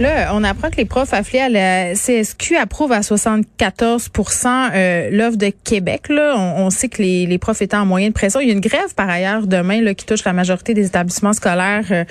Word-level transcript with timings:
Là, 0.00 0.30
on 0.32 0.44
apprend 0.44 0.70
que 0.70 0.76
les 0.76 0.84
profs 0.84 1.12
affiliés 1.12 1.42
à 1.42 1.48
la 1.48 1.94
CSQ 1.94 2.54
approuvent 2.56 2.92
à 2.92 3.00
74% 3.00 4.70
euh, 4.72 5.08
l'offre 5.10 5.36
de 5.36 5.50
Québec. 5.64 6.08
Là. 6.08 6.36
On, 6.36 6.70
sait 6.70 6.88
que 6.88 7.02
les, 7.02 7.38
profs 7.38 7.62
étaient 7.62 7.76
en 7.76 7.84
moyenne 7.84 8.12
pression. 8.12 8.38
Il 8.38 8.46
y 8.46 8.50
a 8.50 8.52
une 8.52 8.60
grève, 8.60 8.94
par 8.94 9.10
ailleurs, 9.10 9.48
demain 9.48 9.82
là, 9.82 9.94
qui 9.94 10.06
touche 10.06 10.22
la 10.24 10.32
majorité 10.32 10.72
des 10.72 10.86
établissements 10.86 11.32
scolaires 11.32 11.86
euh, 11.90 12.04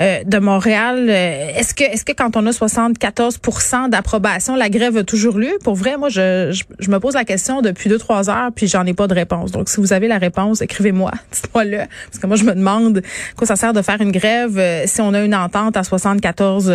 euh, 0.00 0.24
de 0.24 0.38
Montréal. 0.38 1.10
Est-ce 1.10 1.74
que, 1.74 1.84
est-ce 1.84 2.06
que 2.06 2.12
quand 2.12 2.34
on 2.34 2.46
a 2.46 2.50
74% 2.50 3.90
d'approbation, 3.90 4.56
la 4.56 4.70
grève 4.70 4.96
a 4.96 5.04
toujours 5.04 5.36
lieu? 5.36 5.58
Pour 5.62 5.74
vrai, 5.74 5.98
moi, 5.98 6.08
je, 6.08 6.58
je, 6.78 6.90
me 6.90 6.98
pose 6.98 7.12
la 7.12 7.26
question 7.26 7.60
depuis 7.60 7.90
deux, 7.90 7.98
trois 7.98 8.30
heures, 8.30 8.52
puis 8.56 8.68
j'en 8.68 8.86
ai 8.86 8.94
pas 8.94 9.06
de 9.06 9.14
réponse. 9.14 9.52
Donc, 9.52 9.68
si 9.68 9.80
vous 9.80 9.92
avez 9.92 10.08
la 10.08 10.16
réponse, 10.16 10.62
écrivez-moi. 10.62 11.10
Dites-moi-le. 11.32 11.76
Parce 11.76 12.22
que 12.22 12.26
moi, 12.26 12.36
je 12.36 12.44
me 12.44 12.54
demande 12.54 13.02
quoi 13.36 13.46
ça 13.46 13.56
sert 13.56 13.74
de 13.74 13.82
faire 13.82 14.00
une 14.00 14.12
grève 14.12 14.58
si 14.86 15.02
on 15.02 15.12
a 15.12 15.20
une 15.20 15.34
entente 15.34 15.76
à 15.76 15.84
74 15.84 16.72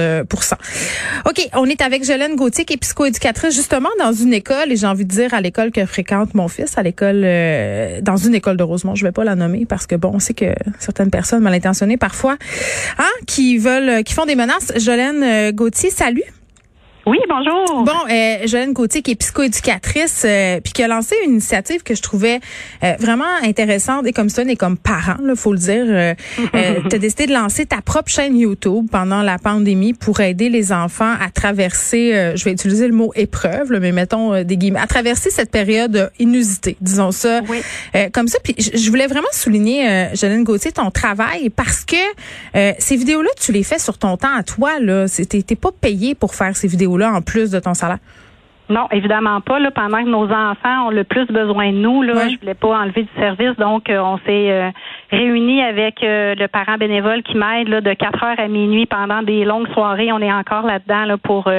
OK, 1.25 1.49
on 1.53 1.65
est 1.65 1.81
avec 1.81 2.03
Jolène 2.03 2.35
Gauthier, 2.35 2.65
qui 2.65 2.73
est 2.73 2.77
psychoéducatrice 2.77 3.55
justement 3.55 3.89
dans 3.99 4.13
une 4.13 4.33
école, 4.33 4.71
et 4.71 4.75
j'ai 4.75 4.88
envie 4.88 5.05
de 5.05 5.11
dire 5.11 5.33
à 5.33 5.41
l'école 5.41 5.71
que 5.71 5.85
fréquente 5.85 6.33
mon 6.33 6.47
fils, 6.47 6.77
à 6.77 6.83
l'école, 6.83 7.21
euh, 7.23 8.02
dans 8.02 8.17
une 8.17 8.35
école 8.35 8.57
de 8.57 8.63
Rosemont. 8.63 8.95
Je 8.95 9.05
vais 9.05 9.11
pas 9.11 9.23
la 9.23 9.35
nommer 9.35 9.65
parce 9.65 9.87
que 9.87 9.95
bon, 9.95 10.11
on 10.13 10.19
sait 10.19 10.33
que 10.33 10.53
certaines 10.80 11.11
personnes 11.11 11.41
mal 11.41 11.53
intentionnées 11.53 11.97
parfois, 11.97 12.37
hein, 12.97 13.11
qui 13.27 13.57
veulent, 13.57 14.03
qui 14.03 14.13
font 14.13 14.25
des 14.25 14.35
menaces. 14.35 14.71
Jolène 14.77 15.23
euh, 15.23 15.52
Gauthier, 15.52 15.89
salut. 15.89 16.23
Oui, 17.05 17.17
bonjour. 17.30 17.83
Bon, 17.86 18.11
euh, 18.11 18.45
Jolène 18.45 18.73
Gauthier, 18.73 19.02
qui 19.02 19.11
est 19.11 19.16
psychoéducatrice, 19.16 20.23
euh, 20.25 20.59
puis 20.61 20.73
qui 20.73 20.83
a 20.83 20.88
lancé 20.88 21.16
une 21.25 21.31
initiative 21.31 21.81
que 21.81 21.95
je 21.95 22.02
trouvais 22.02 22.39
euh, 22.83 22.94
vraiment 23.00 23.23
intéressante 23.42 24.05
et 24.05 24.11
comme 24.11 24.30
ça, 24.30 24.44
et 24.44 24.55
comme 24.55 24.78
parent, 24.78 25.16
il 25.27 25.36
faut 25.36 25.53
le 25.53 25.59
dire. 25.59 25.86
Euh, 25.88 26.14
euh 26.55 26.75
tu 26.89 26.95
as 26.95 27.00
décidé 27.00 27.27
de 27.27 27.33
lancer 27.33 27.66
ta 27.66 27.81
propre 27.81 28.09
chaîne 28.11 28.38
YouTube 28.38 28.88
pendant 28.92 29.22
la 29.22 29.38
pandémie 29.38 29.94
pour 29.94 30.20
aider 30.20 30.50
les 30.50 30.72
enfants 30.72 31.14
à 31.22 31.30
traverser, 31.31 32.33
je 32.36 32.44
vais 32.44 32.52
utiliser 32.52 32.88
le 32.88 32.94
mot 32.94 33.11
épreuve, 33.16 33.72
mais 33.80 33.92
mettons 33.92 34.44
des 34.44 34.58
guillemets, 34.58 34.80
à 34.80 34.88
traverser 34.88 35.30
cette 35.30 35.52
période 35.52 36.11
inusitée, 36.20 36.77
disons 36.81 37.11
ça, 37.11 37.42
oui. 37.50 37.61
comme 38.11 38.27
ça. 38.27 38.39
Puis 38.44 38.55
je 38.58 38.89
voulais 38.89 39.08
vraiment 39.08 39.27
souligner, 39.31 40.08
Jolène 40.14 40.44
Gauthier, 40.44 40.72
ton 40.72 40.92
travail 40.92 41.50
parce 41.50 41.86
que 41.86 41.95
ces 42.80 42.95
vidéos-là, 42.95 43.30
tu 43.39 43.52
les 43.52 43.64
fais 43.64 43.80
sur 43.80 43.97
ton 43.97 44.17
temps 44.17 44.36
à 44.36 44.44
toi. 44.44 44.80
là. 44.80 45.05
T'es 45.08 45.55
pas 45.55 45.72
payé 45.72 46.16
pour 46.16 46.36
faire 46.36 46.55
ces 46.55 46.67
vidéos 46.67 46.88
en 46.97 47.21
plus 47.21 47.51
de 47.51 47.59
ton 47.59 47.73
salaire? 47.73 47.99
Non, 48.69 48.87
évidemment 48.91 49.41
pas. 49.41 49.59
Là, 49.59 49.71
pendant 49.71 50.03
que 50.03 50.09
nos 50.09 50.31
enfants 50.31 50.87
ont 50.87 50.89
le 50.91 51.03
plus 51.03 51.25
besoin 51.25 51.71
de 51.71 51.77
nous, 51.77 52.03
là, 52.03 52.30
je 52.30 52.37
voulais 52.39 52.53
pas 52.53 52.80
enlever 52.80 53.02
du 53.02 53.19
service, 53.19 53.55
donc 53.58 53.89
euh, 53.89 53.97
on 53.99 54.17
s'est 54.19 54.52
euh, 54.52 54.69
réunis 55.09 55.64
avec 55.64 56.03
euh, 56.03 56.36
le 56.36 56.47
parent 56.47 56.77
bénévole 56.77 57.23
qui 57.23 57.36
m'aide 57.36 57.67
de 57.67 57.93
4 57.93 58.23
heures 58.23 58.39
à 58.39 58.47
minuit 58.47 58.86
pendant 58.86 59.23
des 59.23 59.43
longues 59.43 59.67
soirées. 59.73 60.11
On 60.11 60.19
est 60.19 60.31
encore 60.31 60.67
là-dedans 60.67 61.05
là, 61.05 61.17
pour 61.17 61.52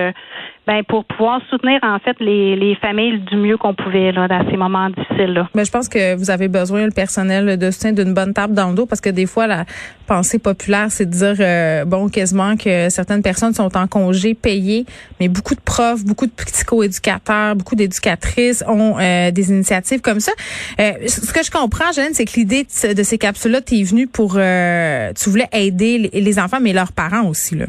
ben, 0.70 0.84
pour 0.84 1.04
pouvoir 1.04 1.40
soutenir 1.50 1.80
en 1.82 1.98
fait 1.98 2.16
les, 2.20 2.54
les 2.54 2.76
familles 2.76 3.18
du 3.18 3.36
mieux 3.36 3.56
qu'on 3.56 3.74
pouvait 3.74 4.12
là, 4.12 4.28
dans 4.28 4.48
ces 4.48 4.56
moments 4.56 4.88
difficiles. 4.88 5.32
Là. 5.32 5.48
Mais 5.52 5.64
je 5.64 5.72
pense 5.72 5.88
que 5.88 6.14
vous 6.14 6.30
avez 6.30 6.46
besoin, 6.46 6.84
le 6.84 6.92
personnel 6.92 7.58
de 7.58 7.70
soutien, 7.72 7.92
d'une 7.92 8.14
bonne 8.14 8.32
table 8.32 8.54
dans 8.54 8.68
le 8.68 8.76
dos 8.76 8.86
parce 8.86 9.00
que 9.00 9.10
des 9.10 9.26
fois, 9.26 9.48
la 9.48 9.64
pensée 10.06 10.38
populaire, 10.38 10.86
c'est 10.90 11.06
de 11.06 11.10
dire, 11.10 11.34
euh, 11.40 11.84
bon, 11.84 12.08
quasiment 12.08 12.56
que 12.56 12.88
certaines 12.88 13.20
personnes 13.20 13.52
sont 13.52 13.76
en 13.76 13.88
congé 13.88 14.34
payé, 14.34 14.86
mais 15.18 15.26
beaucoup 15.26 15.56
de 15.56 15.60
profs, 15.60 16.04
beaucoup 16.04 16.26
de 16.26 16.32
psychoéducateurs, 16.46 17.56
beaucoup 17.56 17.74
d'éducatrices 17.74 18.62
ont 18.68 18.96
euh, 19.00 19.32
des 19.32 19.50
initiatives 19.50 20.02
comme 20.02 20.20
ça. 20.20 20.30
Euh, 20.78 20.92
ce 21.08 21.32
que 21.32 21.42
je 21.42 21.50
comprends, 21.50 21.90
Jeanne, 21.90 22.14
c'est 22.14 22.26
que 22.26 22.36
l'idée 22.36 22.62
de, 22.62 23.02
ces 23.02 23.18
capsules-là, 23.18 23.60
tu 23.60 23.74
es 23.74 23.82
venue 23.82 24.06
pour, 24.06 24.34
tu 24.34 25.30
voulais 25.30 25.48
aider 25.52 26.10
les 26.12 26.38
enfants, 26.38 26.58
mais 26.62 26.72
leurs 26.72 26.92
parents 26.92 27.26
aussi, 27.26 27.56
là. 27.56 27.66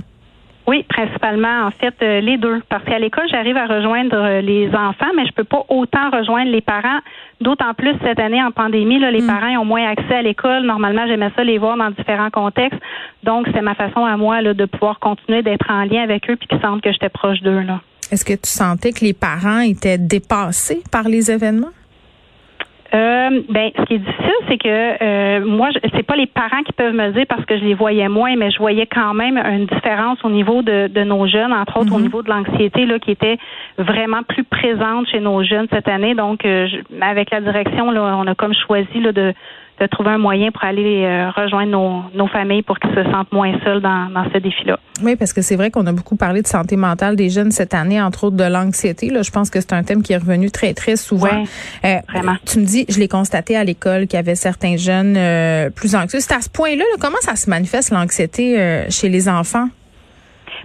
Oui, 0.67 0.83
principalement, 0.87 1.65
en 1.65 1.71
fait, 1.71 1.93
euh, 2.01 2.21
les 2.21 2.37
deux. 2.37 2.61
Parce 2.69 2.83
qu'à 2.83 2.99
l'école, 2.99 3.27
j'arrive 3.29 3.57
à 3.57 3.65
rejoindre 3.65 4.15
euh, 4.15 4.41
les 4.41 4.67
enfants, 4.69 5.11
mais 5.15 5.25
je 5.25 5.33
peux 5.33 5.43
pas 5.43 5.65
autant 5.69 6.09
rejoindre 6.11 6.51
les 6.51 6.61
parents. 6.61 6.99
D'autant 7.39 7.73
plus 7.73 7.93
cette 8.03 8.19
année 8.19 8.41
en 8.41 8.51
pandémie, 8.51 8.99
là, 8.99 9.09
les 9.09 9.21
mm. 9.21 9.27
parents 9.27 9.57
ont 9.57 9.65
moins 9.65 9.89
accès 9.89 10.15
à 10.15 10.21
l'école. 10.21 10.63
Normalement, 10.63 11.07
j'aimais 11.07 11.31
ça 11.35 11.43
les 11.43 11.57
voir 11.57 11.77
dans 11.77 11.89
différents 11.89 12.29
contextes. 12.29 12.79
Donc, 13.23 13.47
c'est 13.53 13.61
ma 13.61 13.73
façon 13.73 14.05
à 14.05 14.17
moi 14.17 14.41
là, 14.41 14.53
de 14.53 14.65
pouvoir 14.65 14.99
continuer 14.99 15.41
d'être 15.41 15.69
en 15.69 15.83
lien 15.85 16.03
avec 16.03 16.29
eux 16.29 16.35
puis 16.35 16.47
qu'ils 16.47 16.61
sentent 16.61 16.81
que 16.81 16.91
j'étais 16.91 17.09
proche 17.09 17.41
d'eux. 17.41 17.61
Là. 17.61 17.81
Est-ce 18.11 18.25
que 18.25 18.33
tu 18.33 18.49
sentais 18.49 18.91
que 18.91 19.03
les 19.03 19.13
parents 19.13 19.61
étaient 19.61 19.97
dépassés 19.97 20.83
par 20.91 21.03
les 21.03 21.31
événements? 21.31 21.71
Euh, 22.93 23.41
ben, 23.47 23.71
ce 23.77 23.83
qui 23.85 23.93
est 23.93 23.99
difficile, 23.99 24.33
c'est 24.49 24.57
que 24.57 24.67
euh, 25.03 25.45
moi, 25.45 25.69
c'est 25.95 26.03
pas 26.03 26.17
les 26.17 26.27
parents 26.27 26.61
qui 26.65 26.73
peuvent 26.73 26.93
me 26.93 27.11
dire 27.11 27.25
parce 27.27 27.45
que 27.45 27.57
je 27.57 27.63
les 27.63 27.73
voyais 27.73 28.09
moins, 28.09 28.35
mais 28.35 28.51
je 28.51 28.57
voyais 28.57 28.85
quand 28.85 29.13
même 29.13 29.37
une 29.37 29.65
différence 29.65 30.19
au 30.25 30.29
niveau 30.29 30.61
de, 30.61 30.87
de 30.87 31.03
nos 31.03 31.25
jeunes, 31.25 31.53
entre 31.53 31.79
autres 31.79 31.93
au 31.93 31.97
mhm. 31.97 32.03
niveau 32.03 32.21
de 32.21 32.29
l'anxiété, 32.29 32.85
là, 32.85 32.99
qui 32.99 33.11
était 33.11 33.37
vraiment 33.77 34.23
plus 34.23 34.43
présente 34.43 35.07
chez 35.07 35.21
nos 35.21 35.41
jeunes 35.41 35.67
cette 35.71 35.87
année. 35.87 36.15
Donc, 36.15 36.45
euh, 36.45 36.67
avec 36.99 37.31
la 37.31 37.39
direction, 37.39 37.91
là, 37.91 38.17
on 38.17 38.27
a 38.27 38.35
comme 38.35 38.53
choisi 38.53 38.99
là, 38.99 39.13
de 39.13 39.33
de 39.81 39.87
trouver 39.87 40.11
un 40.11 40.19
moyen 40.19 40.51
pour 40.51 40.63
aller 40.63 41.03
euh, 41.03 41.31
rejoindre 41.31 41.71
nos, 41.71 42.03
nos, 42.13 42.27
familles 42.27 42.61
pour 42.61 42.77
qu'ils 42.77 42.93
se 42.93 43.03
sentent 43.03 43.31
moins 43.31 43.51
seuls 43.63 43.81
dans, 43.81 44.09
dans 44.13 44.25
ce 44.31 44.37
défi-là. 44.37 44.77
Oui, 45.03 45.15
parce 45.15 45.33
que 45.33 45.41
c'est 45.41 45.55
vrai 45.55 45.71
qu'on 45.71 45.87
a 45.87 45.91
beaucoup 45.91 46.15
parlé 46.15 46.43
de 46.43 46.47
santé 46.47 46.77
mentale 46.77 47.15
des 47.15 47.29
jeunes 47.29 47.49
cette 47.49 47.73
année, 47.73 47.99
entre 47.99 48.25
autres 48.25 48.37
de 48.37 48.43
l'anxiété. 48.43 49.09
Là, 49.09 49.23
je 49.23 49.31
pense 49.31 49.49
que 49.49 49.59
c'est 49.59 49.73
un 49.73 49.83
thème 49.83 50.03
qui 50.03 50.13
est 50.13 50.17
revenu 50.17 50.51
très, 50.51 50.73
très 50.75 50.95
souvent. 50.95 51.43
euh, 51.83 51.95
vraiment. 52.09 52.35
Tu 52.45 52.59
me 52.59 52.65
dis, 52.65 52.85
je 52.89 52.99
l'ai 52.99 53.07
constaté 53.07 53.57
à 53.57 53.63
l'école 53.63 54.01
qu'il 54.01 54.17
y 54.17 54.19
avait 54.19 54.35
certains 54.35 54.77
jeunes 54.77 55.15
euh, 55.17 55.71
plus 55.71 55.95
anxieux. 55.95 56.19
C'est 56.19 56.35
à 56.35 56.41
ce 56.41 56.49
point-là, 56.49 56.83
là, 56.83 56.97
comment 56.99 57.19
ça 57.21 57.35
se 57.35 57.49
manifeste 57.49 57.91
l'anxiété 57.91 58.85
chez 58.89 59.09
les 59.09 59.27
enfants? 59.27 59.67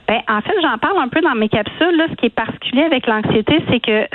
Ben, 0.09 0.21
en 0.29 0.41
fait, 0.41 0.55
j'en 0.63 0.79
parle 0.79 0.99
un 0.99 1.09
peu 1.09 1.21
dans 1.21 1.35
mes 1.35 1.49
capsules. 1.49 1.97
Là, 1.97 2.07
ce 2.11 2.15
qui 2.15 2.27
est 2.27 2.35
particulier 2.35 2.83
avec 2.83 3.07
l'anxiété, 3.07 3.65
c'est 3.71 3.81
que 3.81 4.07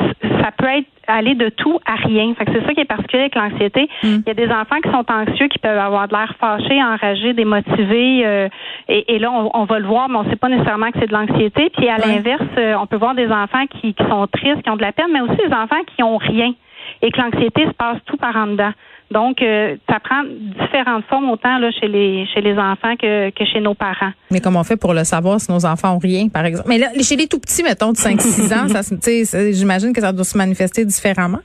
ça 0.41 0.51
peut 0.57 0.67
être 0.67 0.87
aller 1.11 1.35
de 1.35 1.49
tout 1.49 1.79
à 1.85 1.95
rien. 1.95 2.33
Fait 2.35 2.45
que 2.45 2.51
c'est 2.53 2.65
ça 2.65 2.73
qui 2.73 2.81
est 2.81 2.85
particulier 2.85 3.23
avec 3.23 3.35
l'anxiété. 3.35 3.89
Mm. 4.03 4.07
Il 4.07 4.27
y 4.27 4.29
a 4.29 4.33
des 4.33 4.49
enfants 4.51 4.79
qui 4.83 4.89
sont 4.89 5.05
anxieux, 5.09 5.47
qui 5.47 5.59
peuvent 5.59 5.77
avoir 5.77 6.07
de 6.07 6.13
l'air 6.13 6.33
fâché, 6.39 6.81
enragé, 6.81 7.33
démotivé, 7.33 8.25
euh, 8.25 8.49
et, 8.87 9.15
et, 9.15 9.19
là, 9.19 9.31
on, 9.31 9.63
va 9.65 9.79
le 9.79 9.85
voir, 9.85 10.09
mais 10.09 10.17
on 10.17 10.23
ne 10.23 10.29
sait 10.29 10.35
pas 10.35 10.49
nécessairement 10.49 10.91
que 10.91 10.99
c'est 10.99 11.07
de 11.07 11.13
l'anxiété. 11.13 11.69
Puis 11.75 11.87
à 11.87 11.97
l'inverse, 11.97 12.41
euh, 12.57 12.75
on 12.81 12.87
peut 12.87 12.97
voir 12.97 13.15
des 13.15 13.27
enfants 13.27 13.65
qui, 13.67 13.93
qui 13.93 14.03
sont 14.03 14.27
tristes, 14.27 14.61
qui 14.63 14.69
ont 14.69 14.75
de 14.75 14.81
la 14.81 14.91
peine, 14.91 15.11
mais 15.11 15.21
aussi 15.21 15.37
des 15.37 15.53
enfants 15.53 15.81
qui 15.95 16.03
ont 16.03 16.17
rien 16.17 16.53
et 17.01 17.11
que 17.11 17.17
l'anxiété 17.19 17.65
se 17.65 17.73
passe 17.73 17.97
tout 18.05 18.17
par 18.17 18.35
en 18.35 18.47
dedans. 18.47 18.71
Donc, 19.11 19.41
euh, 19.41 19.75
ça 19.89 19.99
prend 19.99 20.23
différentes 20.23 21.03
formes 21.09 21.29
autant 21.29 21.57
là, 21.57 21.69
chez 21.71 21.87
les 21.87 22.25
chez 22.33 22.39
les 22.39 22.53
enfants 22.53 22.95
que, 22.95 23.29
que 23.31 23.45
chez 23.45 23.59
nos 23.59 23.73
parents. 23.73 24.11
Mais 24.31 24.39
comment 24.39 24.61
on 24.61 24.63
fait 24.63 24.77
pour 24.77 24.93
le 24.93 25.03
savoir 25.03 25.41
si 25.41 25.51
nos 25.51 25.65
enfants 25.65 25.95
ont 25.95 25.99
rien, 25.99 26.29
par 26.29 26.45
exemple? 26.45 26.69
Mais 26.69 26.77
là, 26.77 26.87
chez 27.01 27.17
les 27.17 27.27
tout 27.27 27.39
petits, 27.39 27.61
mettons, 27.61 27.91
de 27.91 27.97
5-6 27.97 28.53
ans, 28.55 28.67
ça, 28.69 29.51
j'imagine 29.51 29.91
que 29.91 29.99
ça 29.99 30.13
doit 30.13 30.23
se 30.23 30.37
manifester 30.37 30.85
différemment. 30.85 31.39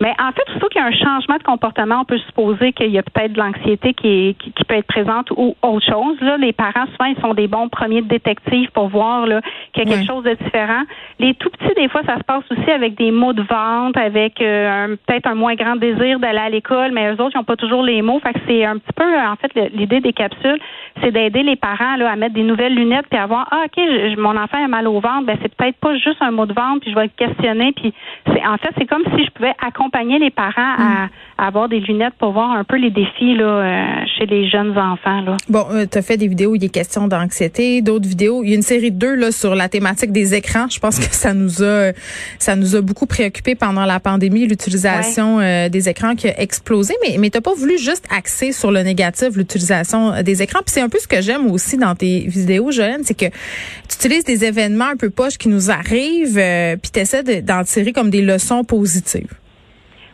Mais 0.00 0.12
en 0.18 0.32
fait, 0.32 0.42
surtout 0.50 0.68
qu'il 0.68 0.80
y 0.80 0.84
a 0.84 0.86
un 0.86 0.92
changement 0.92 1.36
de 1.36 1.42
comportement, 1.42 2.00
on 2.00 2.04
peut 2.04 2.18
supposer 2.18 2.72
qu'il 2.72 2.90
y 2.90 2.98
a 2.98 3.02
peut-être 3.02 3.32
de 3.32 3.38
l'anxiété 3.38 3.94
qui, 3.94 4.36
qui, 4.38 4.64
peut 4.64 4.74
être 4.74 4.86
présente 4.86 5.30
ou 5.36 5.54
autre 5.62 5.86
chose. 5.86 6.20
Là, 6.20 6.36
les 6.36 6.52
parents, 6.52 6.86
souvent, 6.92 7.04
ils 7.04 7.20
sont 7.20 7.34
des 7.34 7.48
bons 7.48 7.68
premiers 7.68 8.02
détectives 8.02 8.70
pour 8.72 8.88
voir 8.88 9.26
qu'il 9.72 9.88
y 9.88 9.92
a 9.92 9.96
quelque 9.96 10.06
chose 10.06 10.24
de 10.24 10.34
différent. 10.34 10.82
Les 11.18 11.34
tout 11.34 11.50
petits, 11.50 11.74
des 11.74 11.88
fois, 11.88 12.02
ça 12.06 12.16
se 12.16 12.24
passe 12.24 12.44
aussi 12.50 12.70
avec 12.70 12.96
des 12.96 13.10
mots 13.10 13.32
de 13.32 13.42
vente, 13.42 13.96
avec 13.96 14.40
euh, 14.40 14.96
peut-être 15.06 15.26
un 15.26 15.34
moins 15.34 15.54
grand 15.54 15.76
désir 15.76 16.18
d'aller 16.18 16.38
à 16.38 16.48
l'école, 16.48 16.92
mais 16.92 17.12
eux 17.12 17.20
autres, 17.20 17.32
ils 17.34 17.38
n'ont 17.38 17.44
pas 17.44 17.56
toujours 17.56 17.82
les 17.82 18.02
mots. 18.02 18.20
Fait 18.20 18.32
que 18.32 18.40
c'est 18.46 18.64
un 18.64 18.78
petit 18.78 18.92
peu, 18.96 19.04
en 19.04 19.36
fait, 19.36 19.70
l'idée 19.74 20.00
des 20.00 20.12
capsules, 20.12 20.58
c'est 21.02 21.12
d'aider 21.12 21.42
les 21.42 21.56
parents 21.56 21.96
là, 21.96 22.10
à 22.10 22.16
mettre 22.16 22.34
des 22.34 22.42
nouvelles 22.42 22.74
lunettes 22.74 23.06
puis 23.10 23.18
à 23.18 23.26
voir, 23.26 23.48
ah, 23.50 23.64
OK, 23.66 23.82
mon 24.18 24.36
enfant 24.36 24.64
a 24.64 24.68
mal 24.68 24.88
au 24.88 25.00
ventre, 25.00 25.26
ben 25.26 25.36
c'est 25.42 25.54
peut-être 25.54 25.76
pas 25.76 25.96
juste 25.96 26.20
un 26.20 26.30
mot 26.30 26.46
de 26.46 26.54
vente, 26.54 26.80
puis 26.80 26.90
je 26.90 26.96
vais 26.96 27.04
le 27.04 27.10
questionner. 27.16 27.72
Puis 27.72 27.92
c'est 28.26 28.44
en 28.46 28.56
fait, 28.56 28.70
c'est 28.78 28.86
comme 28.86 29.04
si 29.16 29.24
je 29.24 29.30
pouvais 29.30 29.54
accompagner 29.60 29.83
accompagner 29.84 30.18
les 30.18 30.30
parents 30.30 30.52
à, 30.56 31.08
à 31.36 31.46
avoir 31.46 31.68
des 31.68 31.80
lunettes 31.80 32.14
pour 32.18 32.32
voir 32.32 32.52
un 32.52 32.64
peu 32.64 32.76
les 32.76 32.90
défis 32.90 33.34
là, 33.34 33.44
euh, 33.44 34.04
chez 34.16 34.26
les 34.26 34.48
jeunes 34.48 34.76
enfants. 34.78 35.20
Là. 35.20 35.36
Bon, 35.48 35.66
euh, 35.72 35.86
tu 35.90 35.98
as 35.98 36.02
fait 36.02 36.16
des 36.16 36.28
vidéos 36.28 36.52
où 36.52 36.54
il 36.54 36.64
est 36.64 36.68
question 36.68 37.08
d'anxiété, 37.08 37.82
d'autres 37.82 38.08
vidéos. 38.08 38.42
Il 38.42 38.50
y 38.50 38.52
a 38.52 38.56
une 38.56 38.62
série 38.62 38.90
de 38.90 38.98
deux 38.98 39.14
là, 39.14 39.32
sur 39.32 39.54
la 39.54 39.68
thématique 39.68 40.12
des 40.12 40.34
écrans. 40.34 40.66
Je 40.70 40.78
pense 40.78 40.98
que 40.98 41.14
ça 41.14 41.34
nous 41.34 41.62
a 41.62 41.92
ça 42.38 42.56
nous 42.56 42.76
a 42.76 42.80
beaucoup 42.80 43.06
préoccupé 43.06 43.54
pendant 43.54 43.84
la 43.84 44.00
pandémie, 44.00 44.46
l'utilisation 44.46 45.40
euh, 45.40 45.68
des 45.68 45.88
écrans 45.88 46.14
qui 46.14 46.28
a 46.28 46.40
explosé. 46.40 46.94
Mais, 47.02 47.16
mais 47.18 47.30
tu 47.30 47.40
pas 47.40 47.54
voulu 47.54 47.76
juste 47.78 48.06
axer 48.10 48.52
sur 48.52 48.70
le 48.70 48.82
négatif, 48.82 49.36
l'utilisation 49.36 50.22
des 50.22 50.42
écrans. 50.42 50.60
Puis 50.60 50.72
c'est 50.72 50.80
un 50.80 50.88
peu 50.88 50.98
ce 50.98 51.08
que 51.08 51.20
j'aime 51.20 51.50
aussi 51.50 51.76
dans 51.76 51.94
tes 51.94 52.20
vidéos, 52.20 52.70
Joanne, 52.70 53.02
c'est 53.04 53.18
que 53.18 53.26
tu 53.26 53.96
utilises 53.96 54.24
des 54.24 54.44
événements 54.46 54.86
un 54.86 54.96
peu 54.96 55.10
poches 55.10 55.36
qui 55.36 55.48
nous 55.48 55.70
arrivent, 55.70 56.40
puis 56.80 56.90
tu 56.90 57.00
essaies 57.00 57.42
d'en 57.42 57.64
tirer 57.64 57.92
comme 57.92 58.08
des 58.08 58.22
leçons 58.22 58.64
positives. 58.64 59.28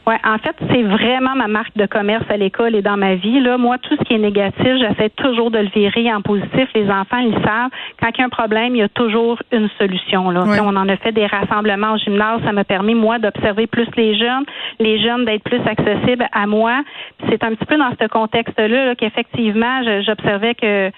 Ouais, 0.07 0.17
en 0.25 0.39
fait, 0.39 0.57
c'est 0.73 0.83
vraiment 0.83 1.35
ma 1.37 1.47
marque 1.47 1.77
de 1.77 1.85
commerce 1.87 2.25
à 2.31 2.37
l'école 2.37 2.75
et 2.75 2.81
dans 2.81 2.97
ma 2.97 3.17
vie. 3.17 3.39
Là, 3.41 3.59
moi, 3.59 3.77
tout 3.79 3.95
ce 3.97 4.05
qui 4.05 4.15
est 4.15 4.19
négatif, 4.19 4.79
j'essaie 4.79 5.11
toujours 5.11 5.51
de 5.51 5.59
le 5.59 5.69
virer 5.69 6.13
en 6.13 6.23
positif. 6.23 6.69
Les 6.75 6.91
enfants, 6.91 7.19
ils 7.19 7.35
savent. 7.45 7.71
Quand 8.01 8.09
il 8.15 8.21
y 8.21 8.23
a 8.23 8.27
un 8.27 8.31
problème, 8.31 8.75
il 8.75 8.79
y 8.79 8.83
a 8.83 8.89
toujours 8.89 9.39
une 9.53 9.69
solution. 9.79 10.31
Là. 10.31 10.45
On 10.63 10.75
en 10.75 10.89
a 10.89 10.97
fait 10.97 11.13
des 11.13 11.27
rassemblements 11.27 11.93
au 11.93 11.99
gymnase. 11.99 12.41
Ça 12.45 12.53
m'a 12.53 12.65
permis, 12.65 12.95
moi, 12.95 13.19
d'observer 13.19 13.67
plus 13.67 13.89
les 13.97 14.17
jeunes, 14.17 14.45
les 14.79 14.99
jeunes 15.01 15.27
d'être 15.27 15.45
plus 15.45 15.61
accessibles 15.67 16.27
à 16.33 16.47
moi. 16.47 16.83
C'est 17.29 17.45
un 17.45 17.55
petit 17.55 17.67
peu 17.67 17.77
dans 17.77 17.91
ce 18.01 18.07
contexte-là 18.09 18.69
-là, 18.69 18.97
qu'effectivement, 18.97 19.83
j'observais 20.03 20.55
que 20.55 20.91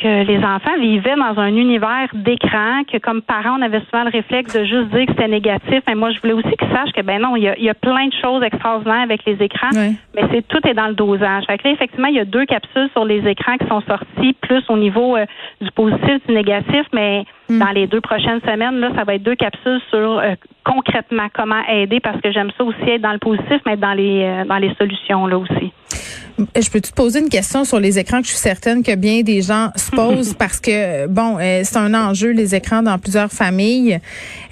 que 0.00 0.24
les 0.24 0.38
enfants 0.38 0.76
vivaient 0.78 1.16
dans 1.16 1.38
un 1.40 1.54
univers 1.54 2.08
d'écran, 2.14 2.82
que 2.90 2.98
comme 2.98 3.22
parents, 3.22 3.58
on 3.58 3.62
avait 3.62 3.80
souvent 3.90 4.04
le 4.04 4.10
réflexe 4.10 4.54
de 4.54 4.64
juste 4.64 4.88
dire 4.88 5.06
que 5.06 5.12
c'était 5.12 5.28
négatif. 5.28 5.82
Mais 5.86 5.94
moi, 5.94 6.10
je 6.10 6.20
voulais 6.20 6.32
aussi 6.32 6.56
qu'ils 6.56 6.70
sachent 6.74 6.92
que 6.92 7.02
ben 7.02 7.20
non, 7.20 7.36
il 7.36 7.42
y 7.42 7.68
a, 7.68 7.74
plein 7.74 8.06
de 8.06 8.14
choses 8.20 8.42
extraordinaires 8.42 9.02
avec 9.02 9.24
les 9.24 9.42
écrans, 9.42 9.70
mais 9.72 10.22
c'est 10.30 10.46
tout 10.48 10.66
est 10.66 10.74
dans 10.74 10.88
le 10.88 10.94
dosage. 10.94 11.44
Fait 11.46 11.58
que 11.58 11.68
là, 11.68 11.74
effectivement, 11.74 12.08
il 12.08 12.16
y 12.16 12.20
a 12.20 12.24
deux 12.24 12.46
capsules 12.46 12.88
sur 12.92 13.04
les 13.04 13.26
écrans 13.28 13.56
qui 13.56 13.66
sont 13.68 13.80
sorties, 13.82 14.34
plus 14.40 14.62
au 14.68 14.76
niveau 14.76 15.16
euh, 15.16 15.26
du 15.60 15.70
positif, 15.72 16.26
du 16.26 16.34
négatif, 16.34 16.86
mais 16.92 17.24
hmm. 17.48 17.58
dans 17.58 17.70
les 17.70 17.86
deux 17.86 18.00
prochaines 18.00 18.40
semaines, 18.40 18.80
là, 18.80 18.90
ça 18.96 19.04
va 19.04 19.14
être 19.14 19.22
deux 19.22 19.36
capsules 19.36 19.80
sur 19.90 20.18
euh, 20.18 20.34
concrètement 20.64 21.28
comment 21.32 21.62
aider, 21.68 22.00
parce 22.00 22.20
que 22.20 22.32
j'aime 22.32 22.50
ça 22.56 22.64
aussi 22.64 22.88
être 22.88 23.02
dans 23.02 23.12
le 23.12 23.18
positif, 23.18 23.60
mais 23.66 23.72
être 23.72 23.80
dans 23.80 23.94
les 23.94 24.22
euh, 24.22 24.44
dans 24.44 24.58
les 24.58 24.74
solutions 24.74 25.26
là 25.26 25.38
aussi. 25.38 25.72
Je 26.38 26.70
peux 26.70 26.80
te 26.80 26.92
poser 26.92 27.20
une 27.20 27.28
question 27.28 27.64
sur 27.64 27.80
les 27.80 27.98
écrans 27.98 28.20
que 28.20 28.26
je 28.26 28.30
suis 28.30 28.38
certaine 28.38 28.82
que 28.82 28.94
bien 28.94 29.22
des 29.22 29.42
gens 29.42 29.70
se 29.76 29.90
posent 29.96 30.34
parce 30.34 30.60
que 30.60 31.06
bon, 31.06 31.38
euh, 31.38 31.62
c'est 31.64 31.76
un 31.76 31.94
enjeu 31.94 32.30
les 32.30 32.54
écrans 32.54 32.82
dans 32.82 32.98
plusieurs 32.98 33.30
familles. 33.30 34.00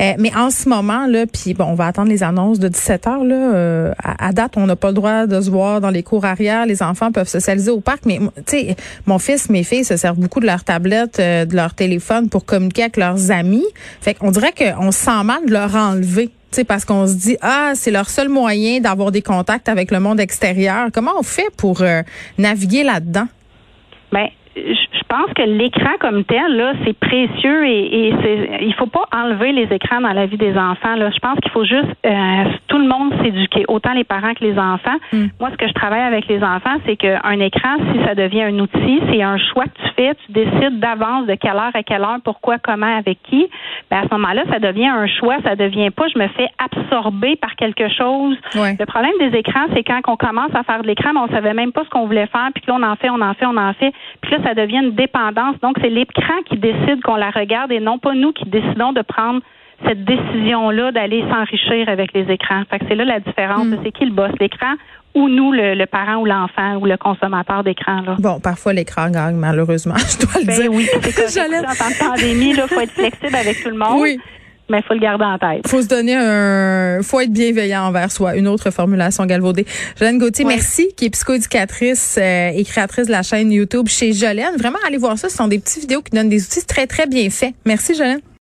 Euh, 0.01 0.13
mais 0.19 0.35
en 0.37 0.51
ce 0.51 0.69
moment 0.69 1.07
là, 1.07 1.27
puis 1.27 1.55
bon, 1.55 1.65
on 1.65 1.75
va 1.75 1.87
attendre 1.87 2.09
les 2.09 2.23
annonces 2.23 2.59
de 2.59 2.69
17 2.69 3.07
heures 3.07 3.25
là. 3.25 3.35
Euh, 3.35 3.93
à, 4.03 4.33
date, 4.33 4.53
on 4.57 4.67
n'a 4.67 4.77
pas 4.77 4.89
le 4.89 4.95
droit 4.95 5.27
de 5.27 5.41
se 5.41 5.51
voir 5.51 5.81
dans 5.81 5.91
les 5.91 6.03
cours 6.03 6.25
arrière. 6.25 6.67
Les 6.67 6.83
enfants 6.83 7.13
peuvent 7.13 7.29
socialiser 7.29 7.71
au 7.71 7.81
parc, 7.81 8.05
mais 8.05 8.19
tu 8.19 8.43
sais, 8.47 8.77
mon 9.07 9.19
fils, 9.19 9.49
mes 9.49 9.65
filles 9.65 9.85
se 9.85 9.97
servent 9.97 10.19
beaucoup 10.19 10.41
de 10.41 10.47
leur 10.47 10.65
tablette, 10.65 11.19
de 11.19 11.57
leur 11.57 11.75
téléphone 11.75 12.29
pour 12.29 12.45
communiquer 12.45 12.83
avec 12.83 12.97
leurs 12.97 13.31
amis. 13.31 13.67
Fait 14.01 14.15
qu'on 14.15 14.31
dirait 14.31 14.53
qu'on 14.53 14.93
se 14.93 14.99
sent 14.99 15.25
mal 15.25 15.47
de 15.47 15.53
leur 15.53 15.75
enlever 15.75 16.31
parce 16.65 16.85
qu'on 16.85 17.07
se 17.07 17.17
dit 17.17 17.37
ah 17.43 17.73
c'est 17.75 17.91
leur 17.91 18.09
seul 18.09 18.29
moyen 18.29 18.81
d'avoir 18.81 19.11
des 19.13 19.23
contacts 19.23 19.69
avec 19.69 19.91
le 19.91 20.01
monde 20.01 20.21
extérieur. 20.21 20.89
Comment 20.93 21.13
on 21.19 21.23
fait 21.23 21.49
pour 21.57 21.83
euh, 21.83 22.03
naviguer 22.39 22.85
là-dedans? 22.85 23.27
Ben 24.13 24.29
je 24.57 25.03
pense 25.09 25.33
que 25.35 25.43
l'écran 25.43 25.97
comme 26.01 26.25
tel, 26.25 26.57
là, 26.57 26.75
c'est 26.85 26.99
précieux 26.99 27.67
et, 27.67 28.09
et 28.09 28.15
c'est, 28.23 28.65
il 28.65 28.75
faut 28.75 28.87
pas 28.87 29.05
enlever 29.13 29.53
les 29.53 29.75
écrans 29.75 30.01
dans 30.01 30.13
la 30.13 30.27
vie 30.27 30.37
des 30.37 30.57
enfants. 30.57 30.97
Là. 30.97 31.11
Je 31.11 31.19
pense 31.19 31.39
qu'il 31.41 31.51
faut 31.53 31.65
juste 31.65 31.95
euh, 32.05 32.45
tout 32.79 32.85
le 32.85 32.89
monde 32.89 33.13
s'éduquer, 33.23 33.65
autant 33.67 33.93
les 33.93 34.05
parents 34.05 34.35
que 34.35 34.45
les 34.45 34.57
enfants. 34.57 34.99
Mm. 35.13 35.27
Moi, 35.41 35.51
ce 35.51 35.57
que 35.57 35.67
je 35.67 35.73
travaille 35.73 36.03
avec 36.03 36.29
les 36.29 36.43
enfants, 36.45 36.77
c'est 36.87 36.97
qu'un 36.97 37.41
écran, 37.41 37.77
si 37.93 38.05
ça 38.05 38.15
devient 38.15 38.43
un 38.43 38.59
outil, 38.61 39.01
c'est 39.11 39.21
un 39.21 39.37
choix 39.37 39.65
que 39.65 39.83
tu 39.83 39.95
fais, 39.97 40.15
tu 40.27 40.33
décides 40.33 40.79
d'avance 40.79 41.27
de 41.27 41.35
quelle 41.35 41.57
heure 41.57 41.75
à 41.75 41.83
quelle 41.83 42.03
heure, 42.03 42.19
pourquoi, 42.25 42.59
comment, 42.59 42.99
avec 42.99 43.19
qui. 43.25 43.49
Ben, 43.91 43.99
à 43.99 44.03
ce 44.05 44.15
moment-là, 44.15 44.45
ça 44.51 44.61
devient 44.61 44.87
un 44.87 45.07
choix, 45.09 45.39
ça 45.43 45.57
devient 45.57 45.91
pas 45.91 46.07
je 46.15 46.19
me 46.21 46.29
fais 46.29 46.47
absorber 46.59 47.35
par 47.37 47.57
quelque 47.57 47.89
chose. 47.89 48.37
Le 48.55 48.85
problème 48.85 49.13
des 49.19 49.37
écrans, 49.37 49.67
c'est 49.75 49.83
quand 49.83 50.01
on 50.07 50.17
commence 50.17 50.55
à 50.55 50.63
faire 50.63 50.83
de 50.83 50.87
l'écran, 50.87 51.11
mais 51.15 51.21
on 51.21 51.29
savait 51.29 51.55
même 51.55 51.73
pas 51.73 51.83
ce 51.85 51.91
qu'on 51.91 52.07
voulait 52.07 52.27
faire, 52.27 52.49
puis 52.55 52.63
là 52.69 52.77
on 52.79 52.83
en 52.85 52.95
fait, 52.95 53.11
on 53.11 53.21
en 53.21 53.35
fait, 53.35 53.47
on 53.47 53.57
en 53.57 53.73
fait, 53.73 53.93
puis 54.21 54.31
là 54.31 54.39
ça 54.45 54.55
devient 54.55 54.79
une 54.79 54.93
dépendance. 54.95 55.59
Donc, 55.63 55.77
c'est 55.81 55.91
l'écran 55.91 56.35
qui 56.47 56.59
décide 56.59 57.03
qu'on 57.03 57.17
la 57.17 57.31
regarde 57.31 57.73
et 57.73 57.81
non 57.81 57.99
pas 57.99 58.15
nous 58.15 58.33
qui 58.33 58.45
décidons 58.45 58.93
de 58.93 59.03
prendre 59.03 59.41
cette 59.87 60.05
décision-là 60.05 60.93
d'aller 60.93 61.23
s'enrichir 61.31 61.89
avec 61.89 62.13
les 62.13 62.31
écrans. 62.33 62.63
Fait 62.71 62.79
que 62.79 62.85
c'est 62.89 62.95
là 62.95 63.05
la 63.05 63.21
différence. 63.21 63.67
Hmm. 63.67 63.79
C'est 63.85 63.93
qui 63.93 64.05
le 64.05 64.13
boss, 64.13 64.33
l'écran 64.41 64.75
ou 65.15 65.29
nous, 65.29 65.53
le, 65.53 65.85
parent 65.87 66.17
ou 66.21 66.27
l'enfant 66.27 66.77
ou 66.77 66.87
le 66.87 66.97
consommateur 66.97 67.65
d'écran. 67.65 68.03
Bon, 68.19 68.41
parfois 68.41 68.73
l'écran 68.73 69.11
gagne, 69.11 69.37
malheureusement, 69.37 69.97
je 69.97 70.25
dois 70.25 70.41
le 70.41 70.47
ben 70.47 70.61
dire. 70.61 70.73
Oui, 70.73 70.87
c'est 71.03 71.41
En 71.41 71.75
temps 71.75 71.91
de 71.91 71.99
pandémie, 71.99 72.51
il 72.51 72.61
faut 72.69 72.81
être 72.81 72.93
flexible 72.93 73.35
avec 73.35 73.63
tout 73.63 73.71
le 73.71 73.79
monde. 73.79 74.01
Oui 74.01 74.19
mais 74.71 74.81
il 74.81 74.83
faut 74.85 74.95
le 74.95 75.01
garder 75.01 75.25
en 75.25 75.39
tête. 75.39 75.67
Faut 75.67 75.81
se 75.81 75.89
donner 75.89 76.15
un, 76.15 77.03
faut 77.03 77.21
être 77.21 77.33
bienveillant 77.33 77.85
envers 77.85 78.13
soi. 78.13 78.37
Une 78.37 78.47
autre 78.47 78.71
formulation 78.71 79.25
galvaudée. 79.25 79.67
Jolène 79.99 80.19
Gauthier, 80.19 80.45
merci, 80.45 80.89
qui 80.97 81.07
est 81.07 81.11
psychoéducatrice 81.11 82.19
euh, 82.21 82.51
et 82.55 82.65
créatrice 82.65 83.07
de 83.07 83.13
la 83.13 83.23
chaîne 83.23 83.51
YouTube 83.51 83.89
chez 83.89 84.13
Jolène. 84.13 84.57
Vraiment, 84.59 84.79
allez 84.87 84.99
voir 84.99 85.19
ça. 85.19 85.29
Ce 85.29 85.37
sont 85.37 85.49
des 85.49 85.59
petites 85.59 85.81
vidéos 85.81 86.03
qui 86.03 86.15
donnent 86.15 86.29
des 86.29 86.45
outils 86.45 86.67
très, 86.67 86.87
très 86.87 87.07
bien 87.07 87.31
faits. 87.31 87.55
Merci, 87.65 87.95
Jolène. 87.95 88.21